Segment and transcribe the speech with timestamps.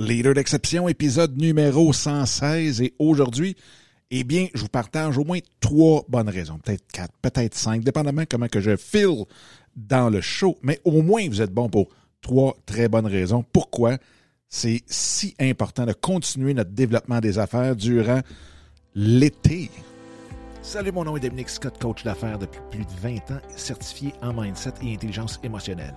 [0.00, 2.80] Leader d'exception, épisode numéro 116.
[2.80, 3.54] Et aujourd'hui,
[4.10, 8.22] eh bien, je vous partage au moins trois bonnes raisons, peut-être quatre, peut-être cinq, dépendamment
[8.26, 9.26] comment que je file
[9.76, 10.56] dans le show.
[10.62, 11.90] Mais au moins, vous êtes bon pour
[12.22, 13.44] trois très bonnes raisons.
[13.52, 13.98] Pourquoi?
[14.48, 18.22] C'est si important de continuer notre développement des affaires durant
[18.94, 19.70] l'été.
[20.62, 24.34] Salut, mon nom est Dominique Scott, coach d'affaires depuis plus de 20 ans, certifié en
[24.34, 25.94] mindset et intelligence émotionnelle.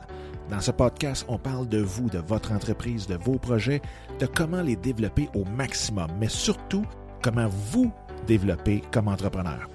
[0.50, 3.82] Dans ce podcast, on parle de vous, de votre entreprise, de vos projets,
[4.20, 6.86] de comment les développer au maximum, mais surtout
[7.22, 7.92] comment vous
[8.26, 9.70] développer comme entrepreneur.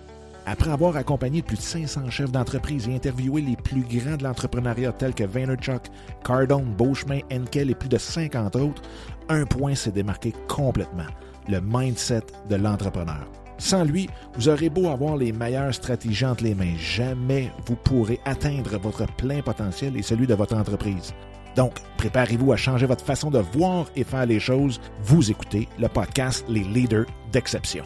[0.46, 4.92] Après avoir accompagné plus de 500 chefs d'entreprise et interviewé les plus grands de l'entrepreneuriat
[4.92, 5.82] tels que Vaynerchuk,
[6.24, 8.80] Cardone, Beauchemin, Enkel et plus de 50 autres,
[9.28, 11.06] un point s'est démarqué complètement,
[11.46, 13.28] le mindset de l'entrepreneur.
[13.58, 18.20] Sans lui, vous aurez beau avoir les meilleures stratégies entre les mains, jamais vous pourrez
[18.24, 21.12] atteindre votre plein potentiel et celui de votre entreprise.
[21.56, 24.80] Donc, préparez-vous à changer votre façon de voir et faire les choses.
[25.02, 27.84] Vous écoutez le podcast Les Leaders d'Exception.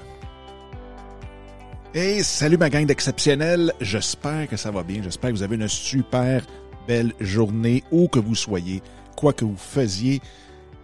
[1.95, 3.73] Hey, salut ma gang d'exceptionnels.
[3.81, 5.03] J'espère que ça va bien.
[5.03, 6.45] J'espère que vous avez une super
[6.87, 8.83] belle journée où que vous soyez,
[9.17, 10.21] quoi que vous faisiez.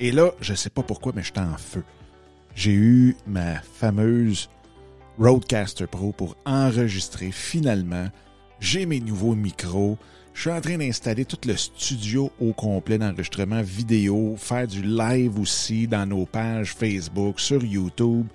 [0.01, 1.85] Et là, je sais pas pourquoi, mais j'étais en feu.
[2.55, 4.49] J'ai eu ma fameuse
[5.19, 8.09] Roadcaster Pro pour enregistrer finalement.
[8.61, 9.99] J'ai mes nouveaux micros.
[10.35, 15.39] Je suis en train d'installer tout le studio au complet d'enregistrement vidéo, faire du live
[15.39, 18.27] aussi dans nos pages Facebook, sur YouTube.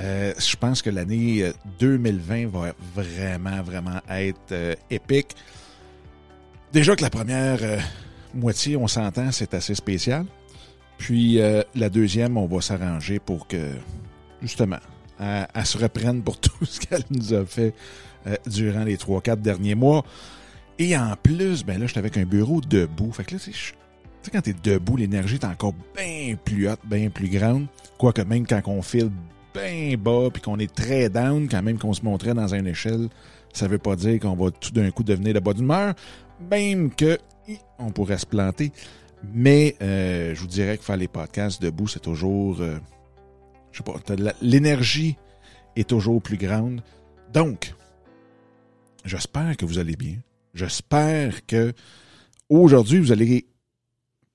[0.00, 5.34] Euh, je pense que l'année 2020 va vraiment, vraiment être euh, épique.
[6.72, 7.78] Déjà que la première euh,
[8.34, 10.24] moitié, on s'entend, c'est assez spécial.
[10.98, 11.40] Puis
[11.74, 13.72] la deuxième, on va s'arranger pour que,
[14.40, 14.78] justement,
[15.54, 17.74] elle, se reprenne pour tout ce qu'elle nous a fait
[18.46, 20.04] durant les 3-4 derniers mois.
[20.78, 23.12] Et en plus, ben là, j'étais avec un bureau debout.
[23.12, 23.74] Fait que là, tu sais,
[24.30, 27.66] quand t'es debout, l'énergie est encore bien plus haute, bien plus grande.
[27.98, 29.10] Quoique même quand on file
[29.54, 33.08] bien bas puis qu'on est très down, quand même qu'on se montrait dans une échelle,
[33.52, 35.94] ça veut pas dire qu'on va tout d'un coup devenir de bas d'humeur.
[36.50, 37.18] Même que
[37.78, 38.72] on pourrait se planter.
[39.34, 42.60] Mais euh, je vous dirais que faire les podcasts debout, c'est toujours...
[43.72, 43.94] Je sais pas,
[44.40, 45.16] l'énergie
[45.76, 46.82] est toujours plus grande.
[47.32, 47.74] Donc,
[49.04, 50.16] j'espère que vous allez bien.
[50.54, 51.72] J'espère que
[52.48, 53.46] aujourd'hui, vous allez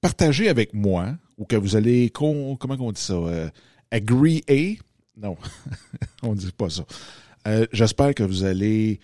[0.01, 3.49] partager avec moi, ou que vous allez, comment on dit ça, euh,
[3.91, 4.43] agree
[5.17, 5.35] non,
[6.23, 6.85] on ne dit pas ça.
[7.47, 8.99] Euh, j'espère que vous allez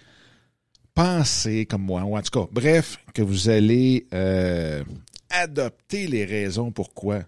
[0.93, 4.83] penser comme moi, ou en tout cas, bref, que vous allez euh,
[5.29, 7.23] adopter les raisons pourquoi.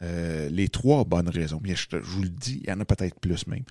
[0.00, 1.60] Les trois bonnes raisons.
[1.64, 3.64] Je, vous le dis, il y en a peut-être plus même.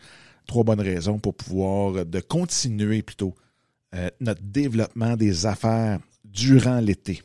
[0.45, 3.35] Trois bonnes raisons pour pouvoir, de continuer plutôt
[3.95, 7.21] euh, notre développement des affaires durant l'été.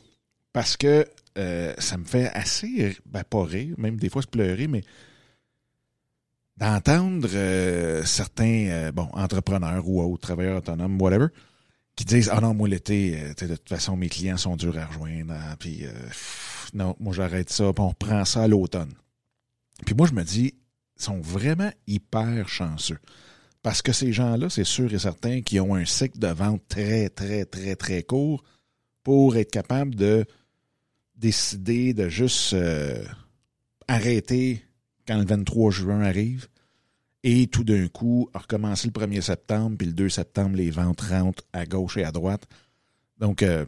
[0.53, 1.05] Parce que
[1.37, 4.81] euh, ça me fait assez, ben, pas rire, même des fois se pleurer, mais
[6.55, 11.27] d'entendre euh, certains bon entrepreneurs ou autres, travailleurs autonomes, whatever,
[11.95, 15.33] qui disent Ah non, moi l'été, de toute façon, mes clients sont durs à rejoindre,
[15.33, 15.85] hein, puis
[16.73, 18.93] non, moi j'arrête ça, puis on reprend ça à l'automne.
[19.85, 20.53] Puis moi, je me dis,
[20.97, 22.99] ils sont vraiment hyper chanceux.
[23.61, 27.09] Parce que ces gens-là, c'est sûr et certain qu'ils ont un cycle de vente très,
[27.09, 28.43] très, très, très court
[29.03, 30.25] pour être capable de
[31.15, 33.03] décider de juste euh,
[33.87, 34.65] arrêter
[35.07, 36.47] quand le 23 juin arrive
[37.23, 41.43] et tout d'un coup recommencer le 1er septembre, puis le 2 septembre, les ventes rentrent
[41.53, 42.47] à gauche et à droite.
[43.17, 43.65] Donc, euh,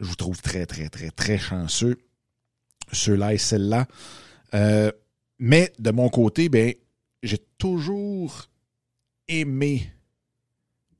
[0.00, 1.98] je vous trouve très, très, très, très chanceux,
[2.92, 3.86] ceux-là et celles-là.
[4.54, 4.90] Euh,
[5.38, 6.74] mais de mon côté, ben,
[7.22, 8.48] j'ai toujours
[9.28, 9.88] aimer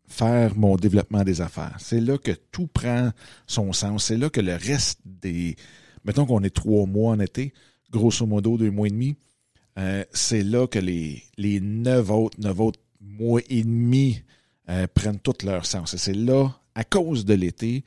[0.06, 1.76] faire mon développement des affaires.
[1.78, 3.10] C'est là que tout prend
[3.46, 4.06] son sens.
[4.06, 5.56] C'est là que le reste des...
[6.04, 7.52] Mettons qu'on est trois mois en été,
[7.90, 9.16] grosso modo deux mois et demi,
[9.78, 11.22] euh, c'est là que les,
[11.60, 14.22] neuf autres, neuf autres mois et demi
[14.68, 15.94] euh, prennent tout leur sens.
[15.94, 17.84] Et c'est là, à cause de l'été,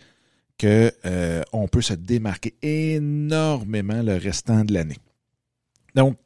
[0.59, 0.67] qu'on
[1.05, 4.99] euh, peut se démarquer énormément le restant de l'année.
[5.95, 6.17] Donc,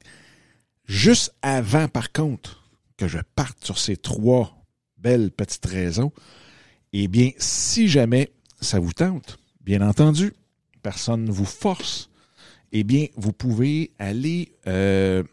[0.85, 2.64] juste avant, par contre,
[2.97, 4.56] que je parte sur ces trois
[4.97, 6.12] belles petites raisons,
[6.94, 8.32] eh bien, si jamais
[8.62, 10.34] ça vous tente, bien entendu,
[10.84, 12.09] personne ne vous force,
[12.72, 15.23] eh bien, vous pouvez aller euh,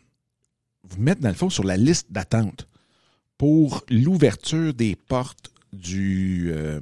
[0.84, 2.66] vous mettre, dans le fond, sur la liste d'attente
[3.38, 6.80] pour l'ouverture des portes du, euh,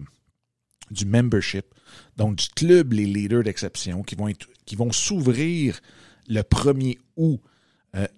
[0.90, 1.66] du membership,
[2.16, 4.30] donc du club Les Leaders d'Exception, qui vont,
[4.66, 5.80] qui vont s'ouvrir
[6.28, 7.40] le 1er août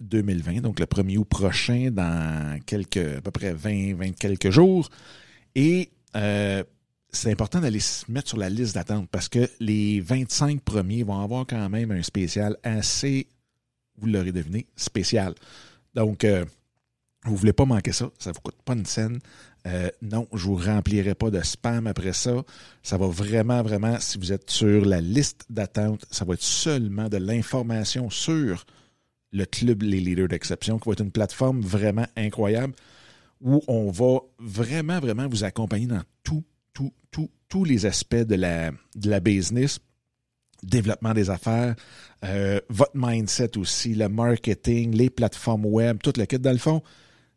[0.00, 4.50] 2020, euh, donc le 1er août prochain, dans quelques, à peu près 20, 20 quelques
[4.50, 4.90] jours.
[5.54, 6.62] Et euh,
[7.10, 11.20] c'est important d'aller se mettre sur la liste d'attente parce que les 25 premiers vont
[11.20, 13.26] avoir quand même un spécial assez
[13.98, 15.34] vous l'aurez deviné, spécial.
[15.94, 16.44] Donc, euh,
[17.24, 19.18] vous voulez pas manquer ça, ça vous coûte pas une scène.
[19.66, 22.42] Euh, non, je vous remplirai pas de spam après ça.
[22.82, 27.08] Ça va vraiment, vraiment, si vous êtes sur la liste d'attente, ça va être seulement
[27.08, 28.64] de l'information sur
[29.30, 32.74] le club Les Leaders d'Exception, qui va être une plateforme vraiment incroyable
[33.40, 38.36] où on va vraiment, vraiment vous accompagner dans tout, tout, tout, tous les aspects de
[38.36, 39.80] la business,
[40.62, 41.74] développement des affaires,
[42.24, 46.38] euh, votre mindset aussi, le marketing, les plateformes web, tout le kit.
[46.38, 46.82] Dans le fond,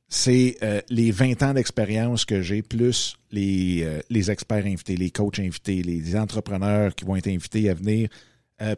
[0.08, 5.10] c'est euh, les 20 ans d'expérience que j'ai, plus les, euh, les experts invités, les
[5.10, 8.10] coachs invités, les entrepreneurs qui vont être invités à venir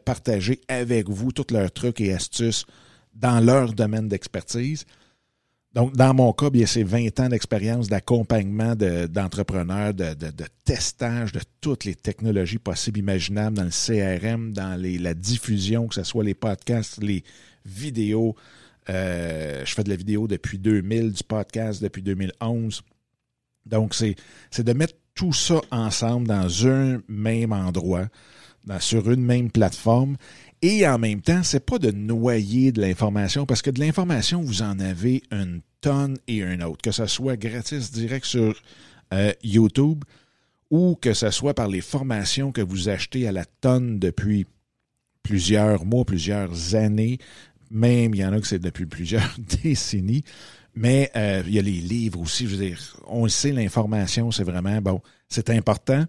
[0.06, 2.66] partager avec vous tous leurs trucs et astuces
[3.14, 4.86] dans leur domaine d'expertise.
[5.78, 11.40] Donc, dans mon cas, bien, c'est 20 ans d'expérience d'accompagnement d'entrepreneurs, de, de, testage de
[11.62, 16.24] toutes les technologies possibles, imaginables dans le CRM, dans les, la diffusion, que ce soit
[16.24, 17.24] les podcasts, les
[17.64, 18.36] vidéos.
[18.90, 22.82] Euh, je fais de la vidéo depuis 2000, du podcast depuis 2011.
[23.68, 28.08] Donc, c'est de mettre tout ça ensemble dans un même endroit,
[28.80, 30.18] sur une même plateforme
[30.62, 34.64] et en même temps, c'est pas de noyer de l'information parce que de l'information, vous
[34.64, 38.56] en avez une tonne et une autre, que ce soit gratis direct sur
[39.14, 40.04] euh, YouTube
[40.70, 44.46] ou que ce soit par les formations que vous achetez à la tonne depuis
[45.24, 47.20] plusieurs mois, plusieurs années.
[47.70, 50.24] Même, il y en a que c'est depuis plusieurs décennies.
[50.76, 52.48] Mais euh, il y a les livres aussi.
[52.48, 56.06] Je veux dire, on sait, l'information, c'est vraiment, bon, c'est important.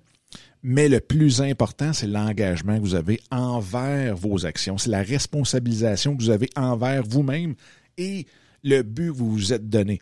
[0.63, 4.77] Mais le plus important, c'est l'engagement que vous avez envers vos actions.
[4.77, 7.55] C'est la responsabilisation que vous avez envers vous-même
[7.97, 8.27] et
[8.63, 10.01] le but vous vous êtes donné.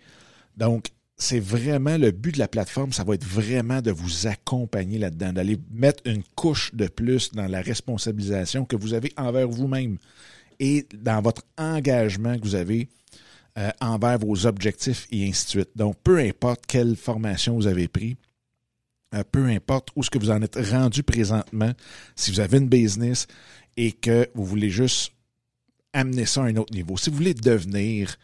[0.56, 0.88] Donc,
[1.18, 5.32] c'est vraiment le but de la plateforme, ça va être vraiment de vous accompagner là-dedans,
[5.32, 9.96] d'aller mettre une couche de plus dans la responsabilisation que vous avez envers vous-même
[10.58, 12.88] et dans votre engagement que vous avez
[13.58, 15.70] euh, envers vos objectifs et ainsi de suite.
[15.74, 18.16] Donc, peu importe quelle formation vous avez pris,
[19.14, 21.72] euh, peu importe où que vous en êtes rendu présentement,
[22.14, 23.26] si vous avez une business
[23.78, 25.12] et que vous voulez juste
[25.94, 28.18] amener ça à un autre niveau, si vous voulez devenir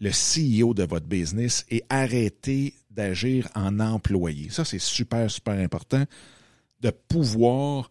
[0.00, 6.04] le CEO de votre business et arrêter d'agir en employé, ça c'est super, super important
[6.80, 7.90] de pouvoir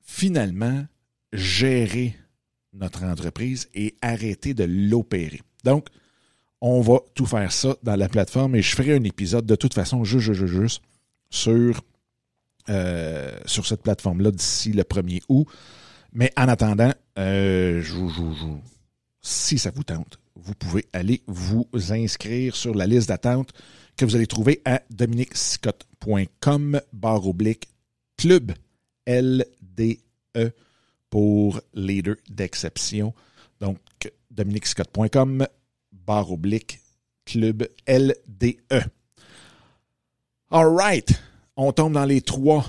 [0.00, 0.86] finalement
[1.32, 2.16] gérer
[2.72, 5.42] notre entreprise et arrêter de l'opérer.
[5.64, 5.88] Donc,
[6.60, 9.74] on va tout faire ça dans la plateforme et je ferai un épisode de toute
[9.74, 10.82] façon, juste, juste, juste
[11.28, 11.82] sur,
[12.68, 15.46] euh, sur cette plateforme-là d'ici le 1er août.
[16.12, 17.82] Mais en attendant, euh,
[19.20, 23.52] si ça vous tente, vous pouvez aller vous inscrire sur la liste d'attente
[23.96, 27.68] que vous allez trouver à dominicscott.com barre oblique
[28.16, 28.52] club
[29.06, 30.52] LDE
[31.10, 33.14] pour leader d'exception.
[33.60, 33.78] Donc,
[34.30, 35.46] dominicscott.com
[35.92, 36.80] barre oblique
[37.24, 38.90] club LDE.
[40.50, 41.20] All right.
[41.56, 42.66] On tombe dans les trois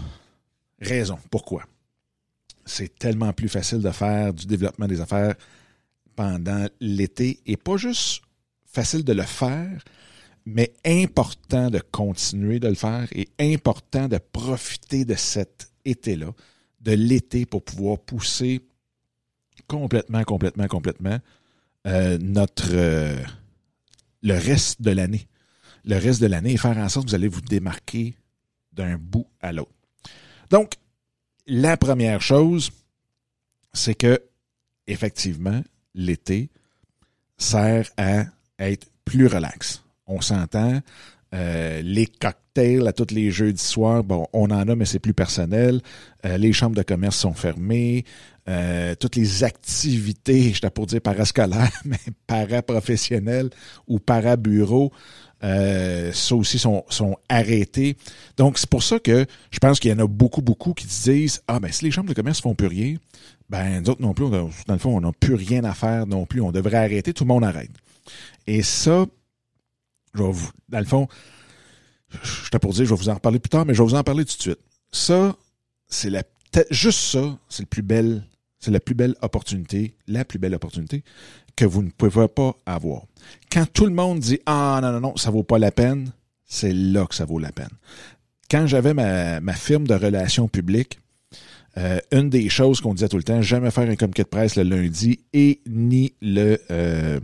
[0.80, 1.20] raisons.
[1.30, 1.64] Pourquoi?
[2.66, 5.36] C'est tellement plus facile de faire du développement des affaires
[6.18, 8.22] pendant l'été et pas juste
[8.66, 9.82] facile de le faire,
[10.46, 16.34] mais important de continuer de le faire et important de profiter de cet été-là,
[16.82, 18.62] de l'été pour pouvoir pousser
[19.68, 21.20] complètement, complètement, complètement
[21.86, 23.24] euh, notre euh,
[24.22, 25.30] le reste de l'année
[25.88, 28.16] le reste de l'année et faire en sorte que vous allez vous démarquer
[28.74, 29.72] d'un bout à l'autre.
[30.50, 30.74] Donc,
[31.48, 32.72] la première chose,
[33.74, 34.22] c'est que,
[34.86, 35.64] effectivement,
[35.98, 36.50] l'été
[37.38, 38.24] sert à
[38.60, 39.84] être plus relax.
[40.06, 40.82] On s'entend,
[41.34, 45.14] euh, les cocktails à tous les jeudis soirs, bon, on en a, mais c'est plus
[45.14, 45.82] personnel.
[46.26, 48.04] Euh, les chambres de commerce sont fermées.
[48.50, 53.50] Euh, toutes les activités, je pour dire parascolaires, mais paraprofessionnelles
[53.88, 54.92] ou parabureaux,
[55.44, 57.96] euh, ça aussi sont, sont arrêtés.
[58.38, 61.44] Donc, c'est pour ça que je pense qu'il y en a beaucoup, beaucoup qui disent
[61.48, 62.96] Ah, ben, si les chambres de commerce font plus rien,
[63.50, 66.42] ben, d'autres non plus, dans le fond, on n'a plus rien à faire non plus.
[66.42, 67.72] On devrait arrêter, tout le monde arrête.
[68.48, 69.06] Et ça,
[70.16, 71.08] je vais vous, dans le fond,
[72.24, 73.96] je t'ai pour dire, je vais vous en reparler plus tard, mais je vais vous
[73.96, 74.60] en parler tout de suite.
[74.92, 75.36] Ça,
[75.88, 76.24] c'est la,
[76.70, 78.24] juste ça, c'est le plus belle,
[78.60, 81.04] c'est la plus belle opportunité, la plus belle opportunité
[81.56, 83.04] que vous ne pouvez pas avoir.
[83.52, 86.12] Quand tout le monde dit Ah non, non, non, ça vaut pas la peine,
[86.46, 87.70] c'est là que ça vaut la peine.
[88.50, 91.00] Quand j'avais ma, ma firme de relations publiques,
[91.78, 94.56] euh, une des choses qu'on disait tout le temps, jamais faire un communiqué de presse
[94.56, 97.20] le lundi et ni le, euh,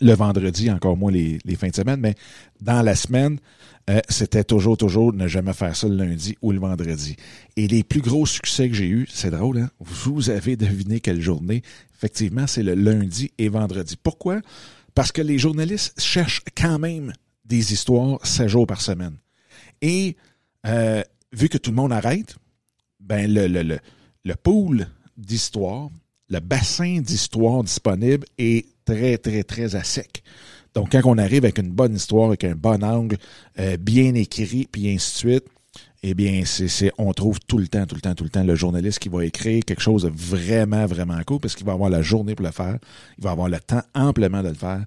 [0.00, 2.14] le vendredi, encore moins les, fins de semaine, mais
[2.60, 3.38] dans la semaine,
[3.90, 7.16] euh, c'était toujours, toujours ne jamais faire ça le lundi ou le vendredi.
[7.56, 9.70] Et les plus gros succès que j'ai eus, c'est drôle, hein?
[9.80, 11.62] Vous avez deviné quelle journée.
[11.96, 13.96] Effectivement, c'est le lundi et vendredi.
[14.00, 14.40] Pourquoi?
[14.94, 17.12] Parce que les journalistes cherchent quand même
[17.44, 19.16] des histoires 7 jours par semaine.
[19.80, 20.16] Et
[20.66, 21.02] euh,
[21.32, 22.36] vu que tout le monde arrête,
[23.00, 23.78] ben le, le, le,
[24.24, 24.86] le pool
[25.16, 25.88] d'histoires,
[26.28, 30.22] le bassin d'histoires disponible est très, très, très à sec.
[30.74, 33.18] Donc, quand on arrive avec une bonne histoire, avec un bon angle,
[33.58, 35.44] euh, bien écrit, puis ainsi de suite,
[36.02, 38.54] eh bien, c'est, on trouve tout le temps, tout le temps, tout le temps le
[38.54, 42.02] journaliste qui va écrire quelque chose de vraiment, vraiment cool, parce qu'il va avoir la
[42.02, 42.78] journée pour le faire,
[43.18, 44.84] il va avoir le temps amplement de le faire,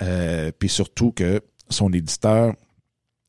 [0.00, 2.54] euh, puis surtout que son éditeur,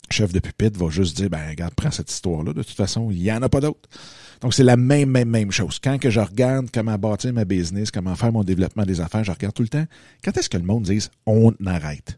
[0.10, 3.18] chef de pupitre, va juste dire, ben regarde, prends cette histoire-là, de toute façon, il
[3.18, 3.90] n'y en a pas d'autre.
[4.42, 5.80] Donc, c'est la même, même, même chose.
[5.84, 9.32] Quand que je regarde comment bâtir ma business, comment faire mon développement des affaires, je
[9.32, 9.86] regarde tout le temps.
[10.24, 12.18] Quand est-ce que le monde dise on arrête?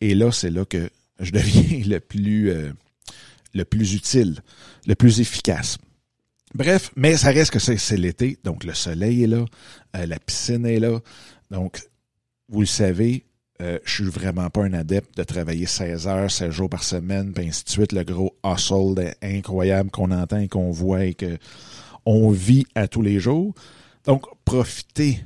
[0.00, 2.72] Et là, c'est là que je deviens le plus, euh,
[3.54, 4.40] le plus utile,
[4.86, 5.78] le plus efficace.
[6.54, 9.44] Bref, mais ça reste que c'est l'été, donc le soleil est là,
[9.96, 10.98] euh, la piscine est là.
[11.50, 11.82] Donc,
[12.48, 13.24] vous le savez,
[13.60, 17.32] euh, je suis vraiment pas un adepte de travailler 16 heures, 16 jours par semaine,
[17.32, 22.66] puis ainsi de suite, le gros hustle incroyable qu'on entend qu'on voit et qu'on vit
[22.74, 23.54] à tous les jours.
[24.04, 25.24] Donc, profitez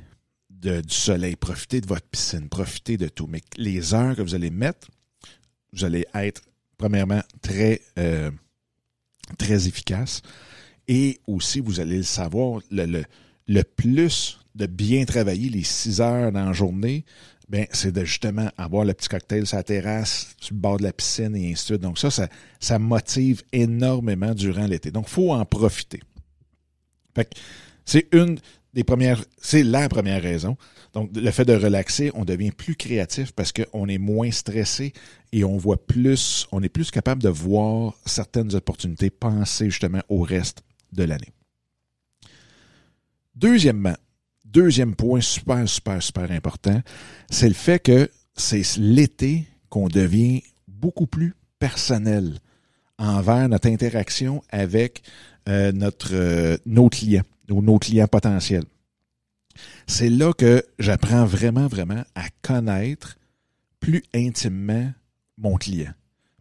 [0.49, 3.27] du soleil, profitez de votre piscine, profitez de tout.
[3.27, 4.87] Mais les heures que vous allez mettre,
[5.73, 6.41] vous allez être,
[6.77, 8.31] premièrement, très, euh,
[9.37, 10.21] très efficace.
[10.87, 13.03] Et aussi, vous allez le savoir, le, le,
[13.47, 17.05] le plus de bien travailler les 6 heures dans la journée,
[17.49, 20.83] ben, c'est de justement avoir le petit cocktail sur la terrasse, sur le bord de
[20.83, 21.81] la piscine et ainsi de suite.
[21.81, 22.09] Donc ça,
[22.59, 24.91] ça, motive énormément durant l'été.
[24.91, 25.99] Donc, il faut en profiter.
[27.85, 28.39] C'est une
[28.73, 30.57] des premières, c'est la première raison.
[30.93, 34.93] Donc, le fait de relaxer, on devient plus créatif parce qu'on est moins stressé
[35.31, 40.21] et on voit plus, on est plus capable de voir certaines opportunités, penser justement au
[40.21, 41.33] reste de l'année.
[43.35, 43.95] Deuxièmement,
[44.53, 46.81] deuxième point super, super, super important,
[47.29, 52.37] c'est le fait que c'est l'été qu'on devient beaucoup plus personnel
[52.97, 55.01] envers notre interaction avec
[55.49, 58.63] euh, notre, euh, nos clients ou nos clients potentiels.
[59.87, 63.17] C'est là que j'apprends vraiment, vraiment à connaître
[63.79, 64.91] plus intimement
[65.37, 65.91] mon client.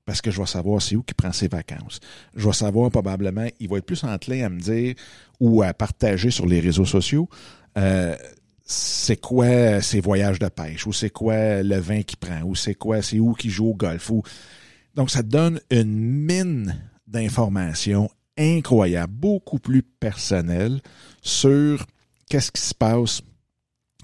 [0.05, 2.01] Parce que je vais savoir c'est où qui prend ses vacances.
[2.35, 4.95] Je vais savoir probablement, il va être plus enclin à me dire
[5.41, 7.29] ou à partager sur les réseaux sociaux
[7.77, 8.17] euh,
[8.65, 12.75] c'est quoi ses voyages de pêche, ou c'est quoi le vin qu'il prend, ou c'est
[12.75, 14.11] quoi, c'est où qu'il joue au golf?
[14.11, 14.23] Ou...
[14.95, 20.81] Donc, ça donne une mine d'informations incroyable, beaucoup plus personnelle
[21.21, 21.87] sur
[22.29, 23.23] qu'est-ce qui se passe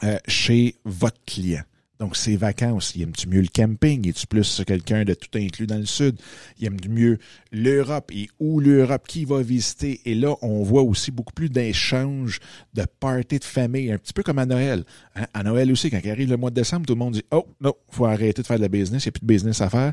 [0.04, 1.62] euh, chez votre client.
[1.98, 4.08] Donc, ses vacances, il aime-tu mieux le camping?
[4.08, 6.16] est tu plus quelqu'un de tout inclus dans le sud?
[6.58, 7.18] Il aime mieux
[7.50, 8.10] l'Europe?
[8.14, 10.00] Et où l'Europe, qui va visiter?
[10.04, 12.38] Et là, on voit aussi beaucoup plus d'échanges,
[12.74, 14.84] de parties de famille, un petit peu comme à Noël.
[15.16, 15.26] Hein?
[15.34, 17.46] À Noël aussi, quand il arrive le mois de décembre, tout le monde dit, oh,
[17.60, 19.68] non, faut arrêter de faire de la business, il n'y a plus de business à
[19.68, 19.92] faire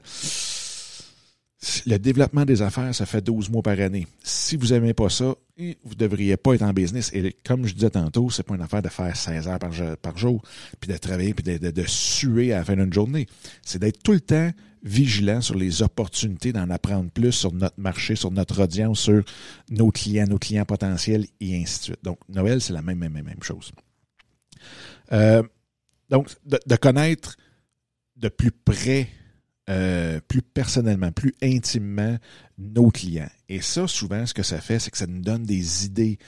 [1.86, 4.08] le développement des affaires, ça fait 12 mois par année.
[4.24, 7.12] Si vous n'aimez pas ça, vous ne devriez pas être en business.
[7.14, 10.42] Et comme je disais tantôt, c'est pas une affaire de faire 16 heures par, jour,
[10.80, 13.26] puis de travailler, puis de, suer à la fin d'une journée.
[13.64, 14.52] C'est d'être tout le temps
[14.84, 19.24] vigilant sur les opportunités d'en apprendre plus sur notre marché, sur notre audience, sur
[19.72, 22.04] nos clients, nos clients potentiels, et ainsi de suite.
[22.04, 23.72] Donc, Noël, c'est la même, même, même chose.
[25.12, 25.42] Euh,
[26.10, 27.38] donc, de connaître
[28.16, 29.10] de plus près
[29.68, 32.18] euh, plus personnellement, plus intimement
[32.60, 33.30] nos clients.
[33.50, 36.20] Et ça, souvent, ce que ça fait, c'est que ça nous donne des idées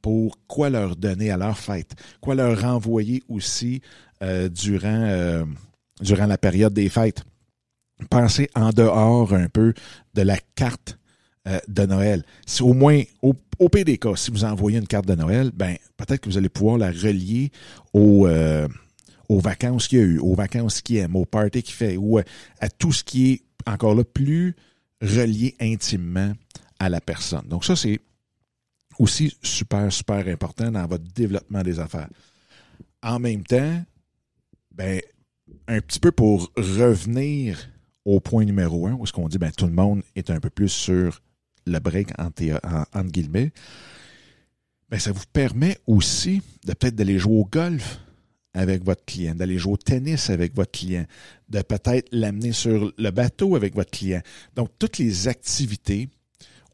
[0.00, 3.82] pour quoi leur donner à leur fête, quoi leur renvoyer aussi
[4.22, 5.44] euh, durant, euh,
[6.00, 7.22] durant la période des fêtes.
[8.08, 9.74] Pensez en dehors un peu
[10.14, 10.98] de la carte
[11.68, 12.24] de Noël.
[12.44, 16.20] Si au moins, au, au PDK, si vous envoyez une carte de Noël, ben peut-être
[16.20, 17.52] que vous allez pouvoir la relier
[17.92, 18.26] au
[19.28, 22.18] aux vacances qu'il y a eu, aux vacances qu'il aime, aux parties qu'il fait, ou
[22.18, 24.54] à tout ce qui est encore là plus
[25.00, 26.32] relié intimement
[26.78, 27.46] à la personne.
[27.48, 28.00] Donc ça, c'est
[28.98, 32.08] aussi super, super important dans votre développement des affaires.
[33.02, 33.84] En même temps,
[34.72, 35.00] ben,
[35.68, 37.68] un petit peu pour revenir
[38.04, 40.50] au point numéro un, où ce qu'on dit, ben, tout le monde est un peu
[40.50, 41.20] plus sur
[41.66, 42.60] le break entre,
[42.94, 43.52] entre guillemets,
[44.88, 48.00] ben, ça vous permet aussi de peut-être d'aller jouer au golf
[48.56, 51.04] avec votre client, d'aller jouer au tennis avec votre client,
[51.48, 54.22] de peut-être l'amener sur le bateau avec votre client.
[54.56, 56.08] Donc, toutes les activités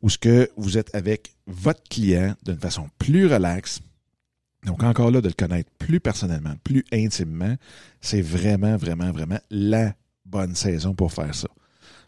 [0.00, 3.80] où ce que vous êtes avec votre client d'une façon plus relaxe,
[4.64, 7.56] Donc encore là, de le connaître plus personnellement, plus intimement,
[8.00, 11.48] c'est vraiment, vraiment, vraiment la bonne saison pour faire ça.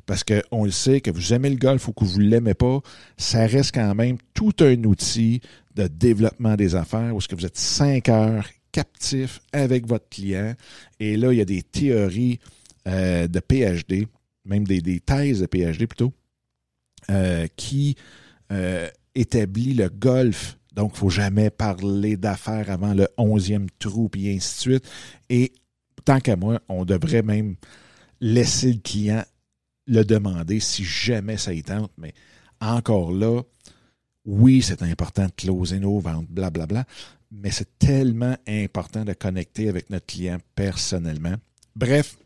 [0.07, 2.81] Parce qu'on le sait, que vous aimez le golf ou que vous ne l'aimez pas,
[3.16, 5.40] ça reste quand même tout un outil
[5.75, 10.54] de développement des affaires où ce que vous êtes cinq heures captif avec votre client.
[10.99, 12.40] Et là, il y a des théories
[12.88, 14.09] euh, de PhD,
[14.45, 16.12] même des, thèses de PhD plutôt,
[17.09, 17.95] euh, qui
[18.50, 20.59] euh, établit le golf.
[20.73, 24.90] Donc, il ne faut jamais parler d'affaires avant le onzième trou, et ainsi de suite.
[25.31, 25.52] Et
[26.04, 27.54] tant qu'à moi, on devrait même
[28.21, 29.23] laisser le client
[29.87, 31.93] le demander si jamais ça y tente.
[31.97, 32.12] Mais
[32.61, 33.40] encore là,
[34.25, 36.87] oui, c'est important de closer nos ventes, blablabla,
[37.34, 41.34] mais c'est tellement important de connecter avec notre client personnellement.
[41.74, 42.16] Bref,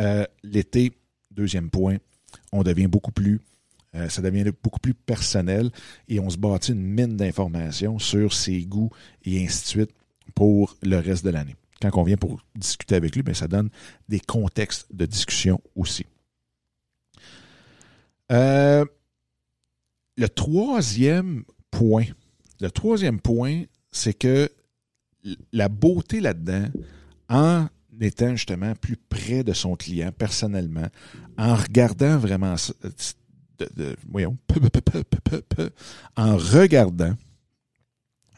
[0.00, 0.92] euh, l'été,
[1.30, 1.96] deuxième point,
[2.52, 3.40] on devient beaucoup plus
[3.94, 5.70] euh, ça devient beaucoup plus personnel
[6.08, 8.90] et on se bâtit une mine d'informations sur ses goûts
[9.24, 9.90] et ainsi de suite
[10.34, 11.56] pour le reste de l'année.
[11.80, 13.68] Quand on vient pour discuter avec lui, bien, ça donne
[14.08, 16.06] des contextes de discussion aussi.
[18.30, 18.86] Euh,
[20.16, 22.06] le troisième point,
[22.60, 24.50] le troisième point, c'est que
[25.52, 26.68] la beauté là-dedans,
[27.28, 27.68] en
[28.00, 30.88] étant justement plus près de son client personnellement,
[31.38, 32.56] en regardant vraiment
[34.08, 34.36] voyons,
[36.16, 37.14] en regardant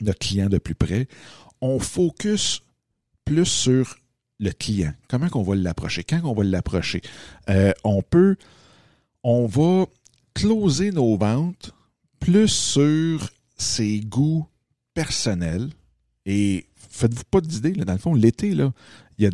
[0.01, 1.09] notre client de plus près,
[1.61, 2.63] on focus
[3.25, 3.97] plus sur
[4.41, 4.93] le client.
[5.09, 6.05] Comment qu'on va l'approcher?
[6.05, 7.01] Quand on va l'approcher?
[7.49, 8.37] Euh, on peut,
[9.23, 9.87] on va
[10.35, 11.73] closer nos ventes
[12.19, 14.47] plus sur ses goûts
[14.95, 15.71] personnels.
[16.27, 18.73] Et faites-vous pas d'idée, dans le fond, l'été, il
[19.19, 19.31] y a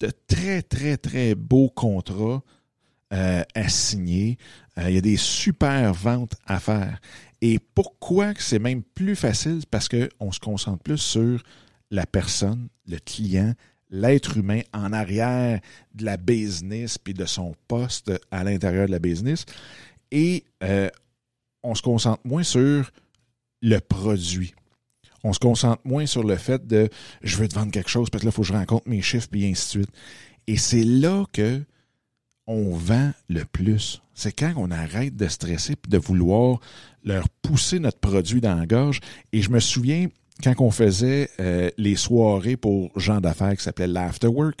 [0.00, 2.42] de très, très, très beaux contrats
[3.12, 4.38] euh, à signer.
[4.78, 7.00] Euh, il y a des super ventes à faire.
[7.40, 9.62] Et pourquoi c'est même plus facile?
[9.70, 11.42] Parce qu'on se concentre plus sur
[11.90, 13.54] la personne, le client,
[13.90, 15.60] l'être humain en arrière
[15.94, 19.46] de la business puis de son poste à l'intérieur de la business.
[20.10, 20.90] Et euh,
[21.62, 22.90] on se concentre moins sur
[23.62, 24.54] le produit.
[25.24, 26.88] On se concentre moins sur le fait de
[27.22, 29.02] je veux te vendre quelque chose, parce que là, il faut que je rencontre mes
[29.02, 29.90] chiffres, puis ainsi de suite.
[30.46, 31.62] Et c'est là que
[32.46, 34.02] on vend le plus.
[34.14, 36.60] C'est quand on arrête de stresser et de vouloir
[37.02, 39.00] leur pousser notre produit dans la gorge.
[39.32, 40.08] Et je me souviens,
[40.42, 44.60] quand on faisait euh, les soirées pour gens d'affaires qui s'appelait l'afterwork,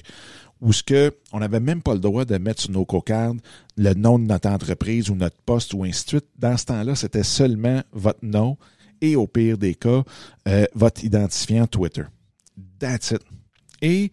[0.60, 3.40] où ce que on n'avait même pas le droit de mettre sur nos cocardes
[3.76, 6.26] le nom de notre entreprise ou notre poste ou ainsi de suite.
[6.38, 8.56] Dans ce temps-là, c'était seulement votre nom
[9.04, 10.02] et au pire des cas,
[10.48, 12.04] euh, votre identifiant Twitter.
[12.78, 13.20] That's it.
[13.82, 14.10] Et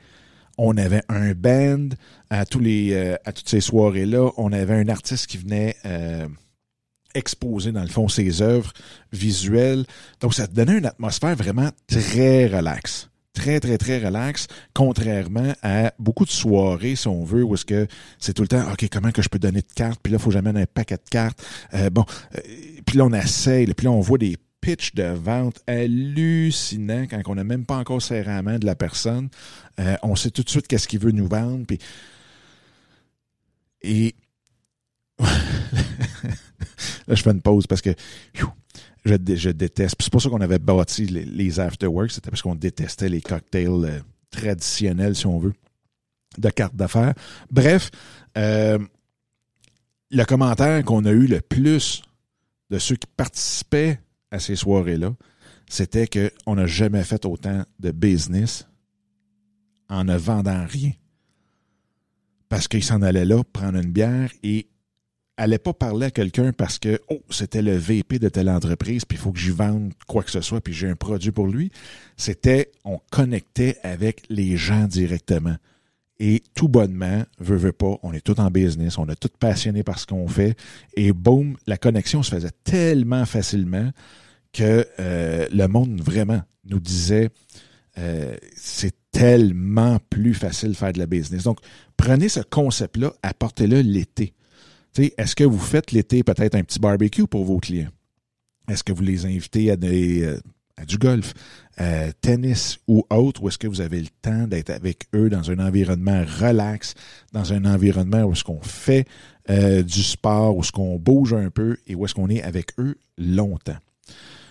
[0.57, 1.89] on avait un band
[2.29, 4.31] à tous les euh, à toutes ces soirées là.
[4.37, 6.27] On avait un artiste qui venait euh,
[7.15, 8.73] exposer dans le fond ses œuvres
[9.13, 9.85] visuelles.
[10.19, 13.07] Donc ça donnait une atmosphère vraiment très relaxe.
[13.33, 17.87] Très, très, très relax, contrairement à beaucoup de soirées, si on veut, où est-ce que
[18.19, 20.21] c'est tout le temps, OK, comment que je peux donner de cartes, puis là, il
[20.21, 21.41] faut jamais un paquet de cartes.
[21.93, 22.03] Bon,
[22.85, 27.35] puis là, on essaye, puis là, on voit des pitch de vente hallucinant quand on
[27.35, 29.29] n'a même pas encore serré la main de la personne.
[29.79, 31.65] Euh, on sait tout de suite qu'est-ce qu'il veut nous vendre.
[33.81, 34.15] Et
[35.19, 35.27] là,
[37.07, 37.93] je fais une pause parce que
[38.33, 38.45] je,
[39.03, 39.95] je, déteste.
[39.99, 42.11] C'est pour ça qu'on avait bâti les, les afterworks.
[42.11, 45.53] C'était parce qu'on détestait les cocktails euh, traditionnels, si on veut,
[46.37, 47.13] de cartes d'affaires.
[47.49, 47.89] Bref,
[48.37, 48.77] euh,
[50.11, 52.03] le commentaire qu'on a eu le plus
[52.69, 53.99] de ceux qui participaient
[54.31, 55.13] à ces soirées-là,
[55.69, 58.67] c'était qu'on n'a jamais fait autant de business
[59.89, 60.91] en ne vendant rien.
[62.49, 64.67] Parce qu'il s'en allait là prendre une bière et
[65.37, 69.17] allait pas parler à quelqu'un parce que oh, c'était le VP de telle entreprise, puis
[69.17, 71.71] il faut que j'y vende quoi que ce soit, puis j'ai un produit pour lui.
[72.17, 75.55] C'était on connectait avec les gens directement.
[76.23, 79.81] Et tout bonnement, veut, veut pas, on est tout en business, on est tout passionné
[79.81, 80.55] par ce qu'on fait.
[80.95, 83.89] Et boum, la connexion se faisait tellement facilement
[84.53, 87.31] que euh, le monde vraiment nous disait
[87.97, 91.41] euh, c'est tellement plus facile de faire de la business.
[91.41, 91.57] Donc,
[91.97, 94.35] prenez ce concept-là, apportez-le l'été.
[94.95, 97.89] Est-ce que vous faites l'été peut-être un petit barbecue pour vos clients?
[98.69, 100.39] Est-ce que vous les invitez à, des, euh,
[100.85, 101.33] du golf,
[102.21, 105.59] tennis ou autre, ou est-ce que vous avez le temps d'être avec eux dans un
[105.59, 106.93] environnement relax,
[107.31, 109.07] dans un environnement où est-ce qu'on fait
[109.49, 112.97] du sport, où est-ce qu'on bouge un peu et où est-ce qu'on est avec eux
[113.17, 113.77] longtemps?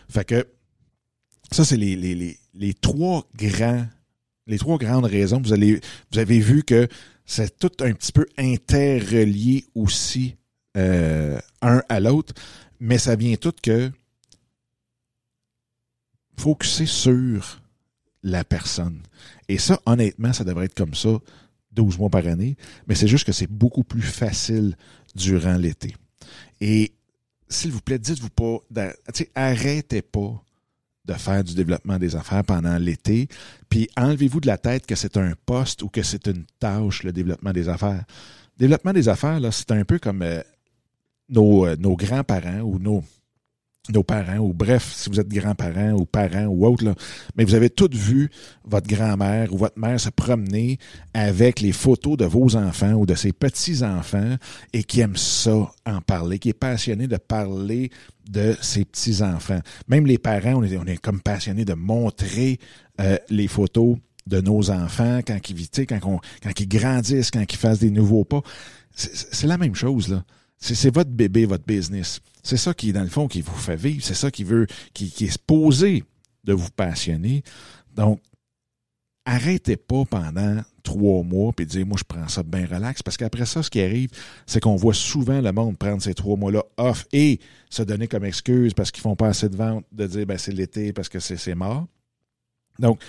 [0.08, 0.46] Fait que
[1.52, 3.86] ça, c'est les, trois grands,
[4.46, 5.40] les trois grandes raisons.
[5.42, 6.88] Vous avez vu que
[7.26, 10.36] c'est tout un petit peu interrelié aussi
[10.76, 12.34] euh, un à l'autre,
[12.78, 13.90] mais ça vient tout que
[16.40, 17.60] focuser sur
[18.22, 19.02] la personne.
[19.48, 21.18] Et ça, honnêtement, ça devrait être comme ça
[21.72, 24.76] 12 mois par année, mais c'est juste que c'est beaucoup plus facile
[25.14, 25.94] durant l'été.
[26.60, 26.92] Et
[27.48, 28.58] s'il vous plaît, dites-vous pas,
[29.34, 30.42] arrêtez pas
[31.04, 33.28] de faire du développement des affaires pendant l'été,
[33.68, 37.12] puis enlevez-vous de la tête que c'est un poste ou que c'est une tâche, le
[37.12, 38.04] développement des affaires.
[38.56, 40.42] développement des affaires, là, c'est un peu comme euh,
[41.28, 43.02] nos, euh, nos grands-parents ou nos,
[43.88, 46.94] nos parents, ou bref, si vous êtes grands-parents ou parents ou autres,
[47.34, 48.30] mais vous avez toutes vu
[48.64, 50.78] votre grand-mère ou votre mère se promener
[51.14, 54.36] avec les photos de vos enfants ou de ses petits-enfants
[54.72, 57.90] et qui aime ça en parler, qui est passionné de parler
[58.28, 59.60] de ses petits-enfants.
[59.88, 62.58] Même les parents, on est, on est comme passionnés de montrer
[63.00, 67.80] euh, les photos de nos enfants quand ils, quand, quand ils grandissent, quand ils fassent
[67.80, 68.42] des nouveaux pas.
[68.94, 70.24] C'est la même chose, là.
[70.60, 72.20] C'est votre bébé, votre business.
[72.42, 74.04] C'est ça qui, dans le fond, qui vous fait vivre.
[74.04, 76.04] C'est ça qui veut, qui, qui est supposé
[76.44, 77.42] de vous passionner.
[77.94, 78.20] Donc,
[79.24, 83.44] arrêtez pas pendant trois mois puis dire moi je prends ça bien relax parce qu'après
[83.44, 84.10] ça ce qui arrive
[84.46, 88.08] c'est qu'on voit souvent le monde prendre ces trois mois là off et se donner
[88.08, 91.08] comme excuse parce qu'ils font pas assez de ventes de dire ben c'est l'été parce
[91.08, 91.86] que c'est mort
[92.78, 93.00] donc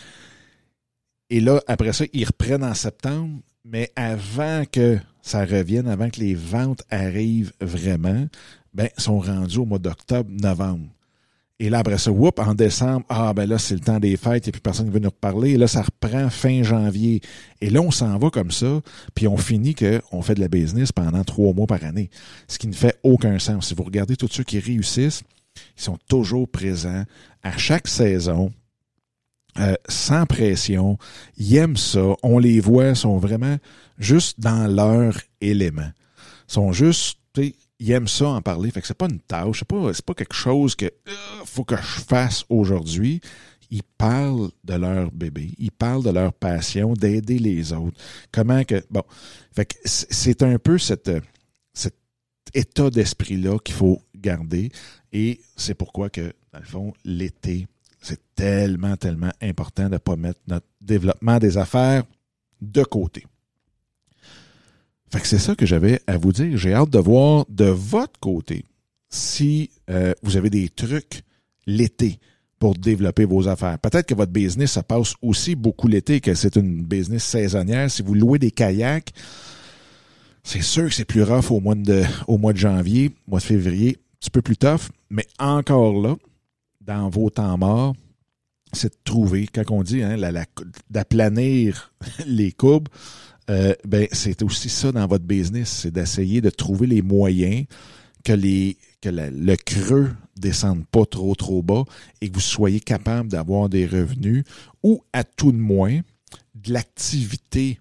[1.29, 6.19] et là après ça ils reprennent en septembre mais avant que ça revienne, avant que
[6.19, 8.27] les ventes arrivent vraiment,
[8.73, 10.87] ben, sont rendus au mois d'octobre, novembre.
[11.59, 14.47] Et là, après ça, whoop, en décembre, ah ben là, c'est le temps des fêtes,
[14.47, 15.51] et puis personne ne veut nous reparler.
[15.51, 17.21] Et là, ça reprend fin janvier.
[17.61, 18.81] Et là, on s'en va comme ça,
[19.13, 22.09] puis on finit qu'on fait de la business pendant trois mois par année.
[22.47, 23.67] Ce qui ne fait aucun sens.
[23.67, 25.21] Si vous regardez tous ceux qui réussissent,
[25.77, 27.03] ils sont toujours présents
[27.43, 28.51] à chaque saison,
[29.59, 30.97] euh, sans pression.
[31.37, 32.15] Ils aiment ça.
[32.23, 33.57] On les voit, sont vraiment
[33.97, 35.91] juste dans leur élément.
[36.49, 38.71] Ils sont juste, ils aiment ça en parler.
[38.71, 41.11] Fait que c'est pas une tâche, c'est pas, pas quelque chose que euh,
[41.45, 43.21] faut que je fasse aujourd'hui.
[43.69, 47.97] Ils parlent de leur bébé, ils parlent de leur passion, d'aider les autres.
[48.29, 49.03] Comment que bon,
[49.53, 51.09] fait que c'est un peu cette,
[51.73, 51.95] cet
[52.53, 54.71] état d'esprit-là qu'il faut garder.
[55.13, 57.67] Et c'est pourquoi que, dans le fond, l'été,
[58.01, 62.03] c'est tellement, tellement important de ne pas mettre notre développement des affaires
[62.59, 63.25] de côté.
[65.11, 66.57] Fait que c'est ça que j'avais à vous dire.
[66.57, 68.65] J'ai hâte de voir de votre côté
[69.09, 71.23] si euh, vous avez des trucs
[71.67, 72.19] l'été
[72.59, 73.77] pour développer vos affaires.
[73.79, 77.89] Peut-être que votre business, ça passe aussi beaucoup l'été, que c'est une business saisonnière.
[77.91, 79.11] Si vous louez des kayaks,
[80.43, 83.45] c'est sûr que c'est plus rough au mois de, au mois de janvier, mois de
[83.45, 86.15] février, un petit peu plus tough, mais encore là,
[86.85, 87.95] dans vos temps morts,
[88.73, 90.17] c'est de trouver, quand on dit, hein,
[90.89, 91.93] d'aplanir
[92.25, 92.89] les courbes,
[93.49, 97.65] euh, ben, c'est aussi ça dans votre business, c'est d'essayer de trouver les moyens
[98.23, 101.83] que les que le creux descende pas trop trop bas
[102.21, 104.43] et que vous soyez capable d'avoir des revenus
[104.83, 106.01] ou à tout de moins
[106.53, 107.79] de l'activité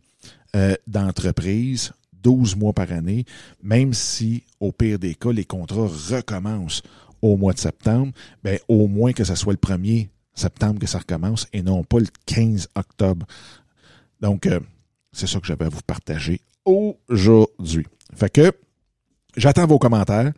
[0.56, 3.24] euh, d'entreprise 12 mois par année,
[3.62, 6.82] même si au pire des cas les contrats recommencent
[7.22, 10.98] au mois de septembre, ben au moins que ce soit le 1er septembre que ça
[10.98, 13.26] recommence et non pas le 15 octobre.
[14.20, 14.60] Donc, euh,
[15.12, 17.86] c'est ça que j'avais à vous partager aujourd'hui.
[18.14, 18.52] Fait que
[19.36, 20.32] j'attends vos commentaires.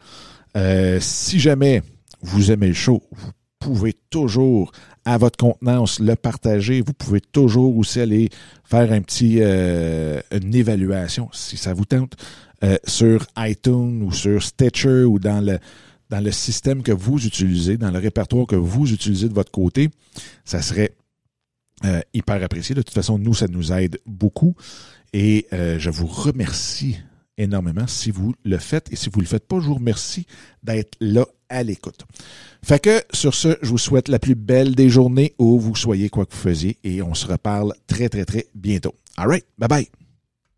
[0.56, 1.82] Euh, si jamais
[2.20, 4.72] vous aimez le show, vous pouvez toujours,
[5.04, 6.80] à votre contenance, le partager.
[6.80, 8.28] Vous pouvez toujours aussi aller
[8.64, 12.14] faire un petit euh, une évaluation, si ça vous tente,
[12.84, 15.58] sur iTunes ou sur Stitcher ou dans le
[16.12, 19.88] dans le système que vous utilisez, dans le répertoire que vous utilisez de votre côté.
[20.44, 20.94] Ça serait
[21.86, 22.74] euh, hyper apprécié.
[22.74, 24.54] De toute façon, nous, ça nous aide beaucoup.
[25.14, 26.98] Et euh, je vous remercie
[27.38, 28.92] énormément si vous le faites.
[28.92, 30.26] Et si vous ne le faites pas, je vous remercie
[30.62, 32.04] d'être là à l'écoute.
[32.62, 36.10] Fait que sur ce, je vous souhaite la plus belle des journées où vous soyez
[36.10, 38.94] quoi que vous faisiez et on se reparle très très très bientôt.
[39.16, 40.01] All right, bye bye.